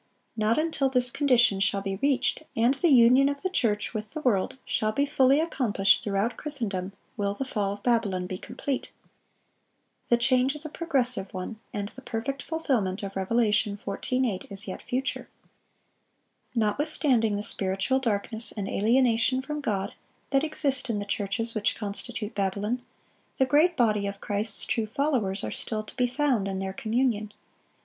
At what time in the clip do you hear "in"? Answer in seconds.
20.89-20.97, 26.47-26.57